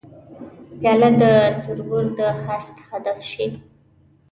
پیاله 0.79 1.09
د 1.21 1.23
تربور 1.63 2.05
د 2.17 2.19
حسد 2.43 2.75
هدف 2.89 3.19
شي. 3.31 3.47